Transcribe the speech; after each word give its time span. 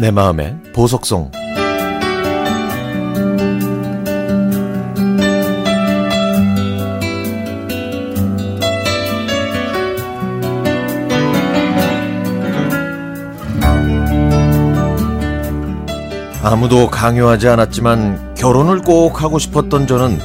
내 0.00 0.12
마음의 0.12 0.56
보석송 0.72 1.28
아무도 16.44 16.88
강요하지 16.88 17.48
않았지만 17.48 18.34
결혼을 18.36 18.80
꼭 18.82 19.20
하고 19.20 19.40
싶었던 19.40 19.88
저는 19.88 20.20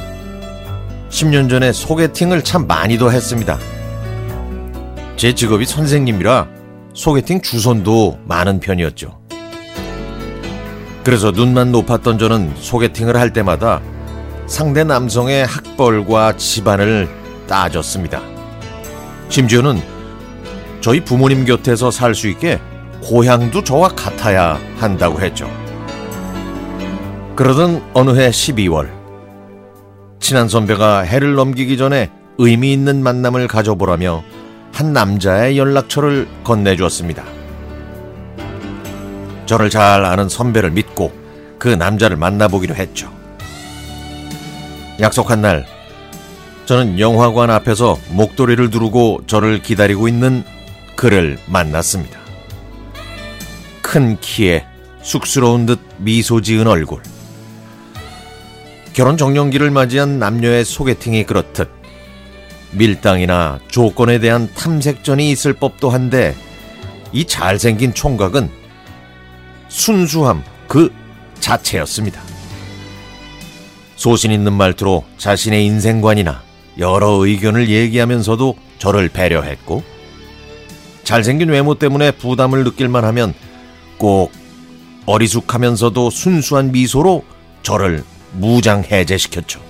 10년 1.10 1.50
전에 1.50 1.72
소개팅을 1.72 2.44
참 2.44 2.68
많이도 2.68 3.10
했습니다. 3.10 3.58
제 5.16 5.34
직업이 5.34 5.64
선생님이라 5.64 6.46
소개팅 6.94 7.40
주선도 7.40 8.20
많은 8.24 8.60
편이었죠. 8.60 9.23
그래서 11.04 11.30
눈만 11.30 11.70
높았던 11.70 12.18
저는 12.18 12.54
소개팅을 12.56 13.16
할 13.16 13.32
때마다 13.32 13.80
상대 14.46 14.84
남성의 14.84 15.46
학벌과 15.46 16.36
집안을 16.36 17.08
따졌습니다. 17.46 18.20
심지어는 19.28 19.80
저희 20.80 21.04
부모님 21.04 21.44
곁에서 21.44 21.90
살 21.90 22.14
수 22.14 22.28
있게 22.28 22.58
고향도 23.02 23.64
저와 23.64 23.88
같아야 23.88 24.58
한다고 24.78 25.20
했죠. 25.20 25.48
그러던 27.36 27.82
어느 27.92 28.18
해 28.18 28.30
12월 28.30 28.90
친한 30.20 30.48
선배가 30.48 31.00
해를 31.00 31.34
넘기기 31.34 31.76
전에 31.76 32.10
의미 32.38 32.72
있는 32.72 33.02
만남을 33.02 33.46
가져보라며 33.46 34.22
한 34.72 34.92
남자의 34.92 35.58
연락처를 35.58 36.26
건네주었습니다. 36.44 37.43
저를 39.46 39.70
잘 39.70 40.04
아는 40.04 40.28
선배를 40.28 40.70
믿고 40.70 41.12
그 41.58 41.68
남자를 41.68 42.16
만나보기로 42.16 42.74
했죠. 42.74 43.12
약속한 45.00 45.42
날, 45.42 45.66
저는 46.66 46.98
영화관 46.98 47.50
앞에서 47.50 47.98
목도리를 48.10 48.70
두르고 48.70 49.22
저를 49.26 49.60
기다리고 49.60 50.08
있는 50.08 50.44
그를 50.96 51.38
만났습니다. 51.46 52.18
큰 53.82 54.18
키에 54.20 54.64
쑥스러운 55.02 55.66
듯 55.66 55.78
미소 55.98 56.40
지은 56.40 56.66
얼굴. 56.66 57.02
결혼 58.94 59.16
정년기를 59.16 59.70
맞이한 59.70 60.18
남녀의 60.18 60.64
소개팅이 60.64 61.24
그렇듯 61.24 61.68
밀당이나 62.72 63.58
조건에 63.68 64.18
대한 64.18 64.48
탐색전이 64.54 65.30
있을 65.30 65.52
법도 65.52 65.90
한데 65.90 66.34
이 67.12 67.24
잘생긴 67.24 67.92
총각은 67.92 68.63
순수함 69.78 70.44
그 70.68 70.92
자체였습니다. 71.40 72.22
소신 73.96 74.30
있는 74.30 74.52
말투로 74.52 75.04
자신의 75.18 75.66
인생관이나 75.66 76.42
여러 76.78 77.10
의견을 77.10 77.68
얘기하면서도 77.68 78.54
저를 78.78 79.08
배려했고 79.08 79.82
잘생긴 81.02 81.48
외모 81.48 81.74
때문에 81.74 82.12
부담을 82.12 82.62
느낄만 82.62 83.04
하면 83.04 83.34
꼭 83.98 84.30
어리숙하면서도 85.06 86.08
순수한 86.10 86.70
미소로 86.70 87.24
저를 87.64 88.04
무장 88.32 88.84
해제시켰죠. 88.84 89.60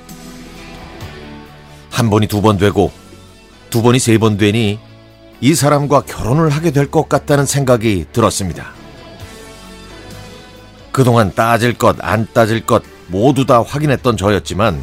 한 1.91 2.11
번이 2.11 2.27
두 2.29 2.43
번 2.43 2.59
되고 2.59 2.93
두 3.71 3.81
번이 3.83 3.99
세 3.99 4.19
번 4.19 4.37
되니 4.37 4.79
이 5.41 5.55
사람과 5.55 6.03
결혼을 6.03 6.51
하게 6.51 6.73
될 6.73 6.91
것 6.91 7.09
같다는 7.09 7.47
생각이 7.47 8.05
들었습니다. 8.13 8.84
그동안 10.95 11.35
따질 11.35 11.75
것, 11.75 11.97
안 12.03 12.29
따질 12.33 12.67
것 12.67 12.85
모두 13.09 13.45
다 13.45 13.61
확인했던 13.61 14.17
저였지만 14.17 14.81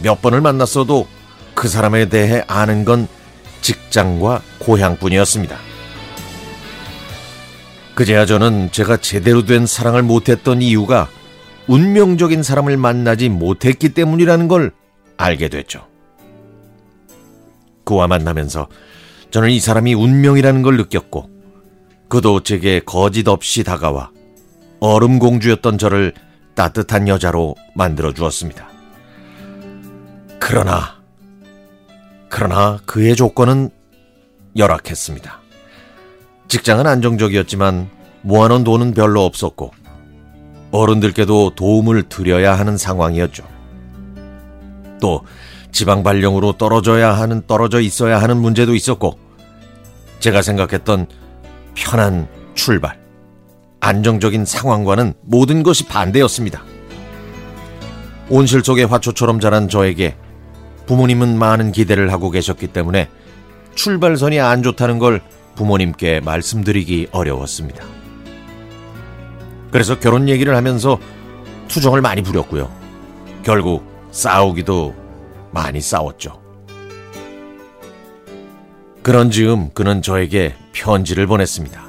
몇 0.00 0.22
번을 0.22 0.40
만났어도 0.40 1.08
그 1.54 1.66
사람에 1.66 2.08
대해 2.08 2.44
아는 2.46 2.84
건 2.84 3.08
직장과 3.60 4.42
고향뿐이었습니다. 4.60 5.58
그제야 7.96 8.26
저는 8.26 8.70
제가 8.70 8.98
제대로 8.98 9.44
된 9.44 9.66
사랑을 9.66 10.04
못했던 10.04 10.62
이유가 10.62 11.08
운명적인 11.66 12.44
사람을 12.44 12.76
만나지 12.76 13.28
못했기 13.28 13.94
때문이라는 13.94 14.46
걸 14.46 14.70
알게 15.16 15.48
됐죠. 15.48 15.88
그와 17.82 18.06
만나면서 18.06 18.68
저는 19.32 19.50
이 19.50 19.58
사람이 19.58 19.94
운명이라는 19.94 20.62
걸 20.62 20.76
느꼈고 20.76 21.28
그도 22.08 22.44
제게 22.44 22.78
거짓 22.78 23.26
없이 23.26 23.64
다가와 23.64 24.12
얼음 24.80 25.18
공주였던 25.18 25.78
저를 25.78 26.12
따뜻한 26.54 27.08
여자로 27.08 27.54
만들어 27.74 28.12
주었습니다. 28.12 28.68
그러나, 30.38 30.96
그러나 32.28 32.78
그의 32.86 33.16
조건은 33.16 33.70
열악했습니다. 34.56 35.40
직장은 36.48 36.86
안정적이었지만 36.86 37.90
모아놓은 38.22 38.64
돈은 38.64 38.94
별로 38.94 39.24
없었고 39.24 39.72
어른들께도 40.70 41.54
도움을 41.54 42.08
드려야 42.08 42.58
하는 42.58 42.76
상황이었죠. 42.76 43.44
또 45.00 45.24
지방 45.70 46.02
발령으로 46.02 46.52
떨어져야 46.52 47.12
하는 47.12 47.46
떨어져 47.46 47.80
있어야 47.80 48.20
하는 48.20 48.36
문제도 48.38 48.74
있었고 48.74 49.18
제가 50.18 50.42
생각했던 50.42 51.06
편한 51.74 52.28
출발 52.54 52.98
안정적인 53.80 54.44
상황과는 54.44 55.14
모든 55.22 55.62
것이 55.62 55.86
반대였습니다. 55.86 56.62
온실 58.30 58.62
속의 58.62 58.86
화초처럼 58.86 59.40
자란 59.40 59.68
저에게 59.68 60.16
부모님은 60.86 61.38
많은 61.38 61.72
기대를 61.72 62.12
하고 62.12 62.30
계셨기 62.30 62.68
때문에 62.68 63.08
출발선이 63.74 64.40
안 64.40 64.62
좋다는 64.62 64.98
걸 64.98 65.22
부모님께 65.54 66.20
말씀드리기 66.20 67.08
어려웠습니다. 67.12 67.84
그래서 69.70 69.98
결혼 69.98 70.28
얘기를 70.28 70.56
하면서 70.56 70.98
투정을 71.68 72.00
많이 72.00 72.22
부렸고요. 72.22 72.70
결국 73.42 73.84
싸우기도 74.10 74.94
많이 75.50 75.80
싸웠죠. 75.80 76.40
그런 79.02 79.30
즈음 79.30 79.70
그는 79.72 80.02
저에게 80.02 80.54
편지를 80.72 81.26
보냈습니다. 81.26 81.87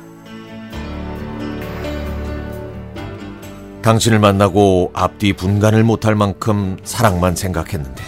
당신을 3.81 4.19
만나고 4.19 4.91
앞뒤 4.93 5.33
분간을 5.33 5.83
못할 5.83 6.15
만큼 6.15 6.77
사랑만 6.83 7.35
생각했는데 7.35 8.03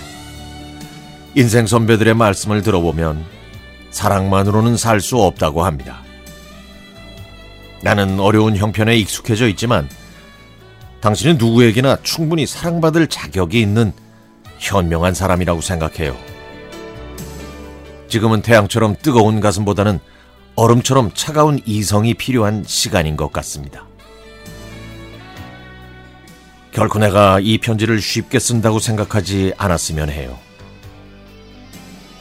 인생 1.36 1.66
선배들의 1.66 2.14
말씀을 2.14 2.62
들어보면 2.62 3.24
사랑만으로는 3.90 4.78
살 4.78 5.00
수 5.02 5.18
없다고 5.18 5.64
합니다. 5.64 6.02
나는 7.84 8.20
어려운 8.20 8.56
형편에 8.56 8.96
익숙해져 8.98 9.48
있지만 9.50 9.90
당신은 11.00 11.38
누구에게나 11.38 11.98
충분히 12.04 12.46
사랑받을 12.46 13.08
자격이 13.08 13.60
있는 13.60 13.92
현명한 14.60 15.14
사람이라고 15.14 15.62
생각해요. 15.62 16.16
지금은 18.08 18.42
태양처럼 18.42 18.98
뜨거운 19.02 19.40
가슴보다는 19.40 20.00
얼음처럼 20.56 21.12
차가운 21.16 21.60
이성이 21.66 22.14
필요한 22.14 22.64
시간인 22.68 23.18
것 23.18 23.32
같습니다. 23.32 23.88
결코 26.72 27.00
내가 27.00 27.40
이 27.42 27.58
편지를 27.58 28.00
쉽게 28.02 28.40
쓴다고 28.40 28.80
생각하지 28.80 29.54
않았으면 29.58 30.10
해요. 30.10 30.38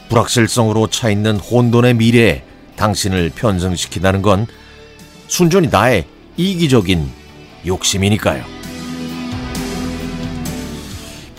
불확실성으로 0.09 0.87
차 0.87 1.09
있는 1.09 1.37
혼돈의 1.37 1.93
미래에 1.95 2.43
당신을 2.75 3.31
편승시킨다는 3.33 4.21
건 4.21 4.45
순전히 5.27 5.69
나의 5.69 6.05
이기적인 6.35 7.09
욕심이니까요. 7.65 8.43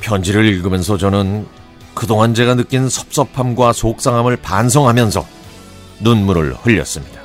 편지를 0.00 0.46
읽으면서 0.46 0.96
저는 0.96 1.46
그동안 1.94 2.34
제가 2.34 2.54
느낀 2.54 2.88
섭섭함과 2.88 3.74
속상함을 3.74 4.38
반성하면서 4.38 5.26
눈물을 6.00 6.54
흘렸습니다. 6.54 7.20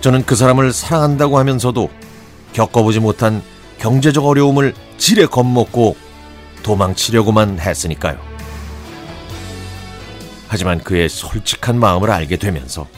저는 0.00 0.24
그 0.24 0.34
사람을 0.34 0.72
사랑한다고 0.72 1.38
하면서도 1.38 1.90
겪어보지 2.54 3.00
못한 3.00 3.42
경제적 3.84 4.24
어려움을 4.24 4.72
지레 4.96 5.26
겁먹고 5.26 5.94
도망치려고만 6.62 7.60
했으니까요. 7.60 8.18
하지만 10.48 10.78
그의 10.78 11.10
솔직한 11.10 11.78
마음을 11.78 12.10
알게 12.10 12.38
되면서 12.38 12.88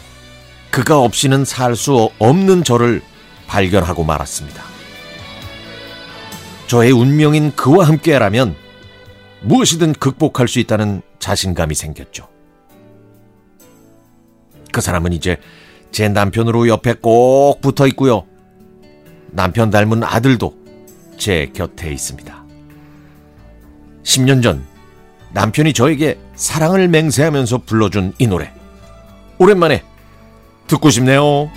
그가 0.71 1.01
없이는 1.01 1.45
살 1.45 1.75
수 1.75 2.11
없는 2.21 2.63
저를 2.63 3.03
발견하고 3.49 4.05
말았습니다. 4.05 4.63
저의 6.69 6.93
운명인 6.93 7.57
그와 7.57 7.89
함께라면 7.89 8.55
무엇이든 9.41 9.95
극복할 9.95 10.47
수 10.47 10.61
있다는 10.61 11.03
자신감이 11.19 11.75
생겼죠. 11.75 12.29
그 14.73 14.81
사람은 14.81 15.13
이제 15.15 15.39
제 15.91 16.09
남편으로 16.09 16.69
옆에 16.69 16.95
꼭 16.95 17.61
붙어 17.61 17.89
있고요. 17.89 18.25
남편 19.33 19.71
닮은 19.71 20.05
아들도 20.05 20.66
제 21.17 21.51
곁에 21.55 21.91
있습니다. 21.93 22.45
10년 24.03 24.43
전 24.43 24.65
남편이 25.33 25.73
저에게 25.73 26.19
사랑을 26.35 26.89
맹세하면서 26.89 27.59
불러준 27.67 28.15
이 28.19 28.27
노래. 28.27 28.53
오랜만에 29.39 29.83
듣고 30.67 30.91
싶네요. 30.91 31.51